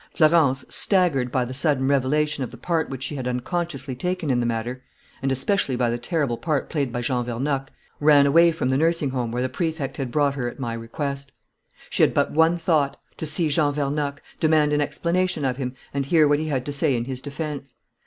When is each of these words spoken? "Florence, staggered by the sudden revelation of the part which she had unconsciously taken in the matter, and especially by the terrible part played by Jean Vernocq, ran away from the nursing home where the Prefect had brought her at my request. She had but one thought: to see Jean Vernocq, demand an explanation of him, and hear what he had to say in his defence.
"Florence, 0.15 0.65
staggered 0.67 1.31
by 1.31 1.45
the 1.45 1.53
sudden 1.53 1.87
revelation 1.87 2.43
of 2.43 2.49
the 2.49 2.57
part 2.57 2.89
which 2.89 3.03
she 3.03 3.17
had 3.17 3.27
unconsciously 3.27 3.93
taken 3.93 4.31
in 4.31 4.39
the 4.39 4.47
matter, 4.47 4.81
and 5.21 5.31
especially 5.31 5.75
by 5.75 5.91
the 5.91 5.97
terrible 5.99 6.37
part 6.39 6.71
played 6.71 6.91
by 6.91 7.01
Jean 7.01 7.23
Vernocq, 7.23 7.67
ran 7.99 8.25
away 8.25 8.51
from 8.51 8.69
the 8.69 8.77
nursing 8.77 9.11
home 9.11 9.31
where 9.31 9.43
the 9.43 9.47
Prefect 9.47 9.97
had 9.97 10.11
brought 10.11 10.33
her 10.33 10.49
at 10.49 10.59
my 10.59 10.73
request. 10.73 11.31
She 11.91 12.01
had 12.01 12.15
but 12.15 12.31
one 12.31 12.57
thought: 12.57 12.97
to 13.17 13.27
see 13.27 13.47
Jean 13.49 13.75
Vernocq, 13.75 14.23
demand 14.39 14.73
an 14.73 14.81
explanation 14.81 15.45
of 15.45 15.57
him, 15.57 15.75
and 15.93 16.03
hear 16.03 16.27
what 16.27 16.39
he 16.39 16.47
had 16.47 16.65
to 16.65 16.71
say 16.71 16.95
in 16.95 17.05
his 17.05 17.21
defence. 17.21 17.75